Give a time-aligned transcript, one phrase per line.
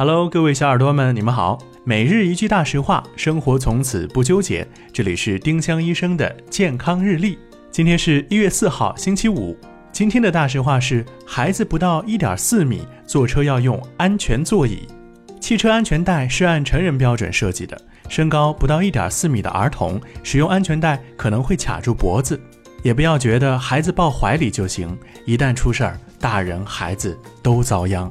[0.00, 1.58] Hello，各位小耳朵们，你们好。
[1.84, 4.66] 每日一句大实话，生活从此不纠结。
[4.94, 7.38] 这里是丁香医生的健康日历。
[7.70, 9.54] 今天是一月四号，星期五。
[9.92, 14.88] 今天的大实话是：孩子不到一点四米，坐车要用安全座椅。
[15.38, 17.78] 汽车安全带是按成人标准设计的，
[18.08, 22.40] 身高不到一点四米的儿童使用安全带可能会卡住脖子。
[22.82, 28.10] 也不要觉得孩子抱怀里就行，一旦出事儿，大人孩子都遭殃。